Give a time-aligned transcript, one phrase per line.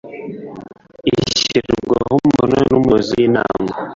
[1.11, 3.71] ishyirwaho umukono n’umuyobozi w’inama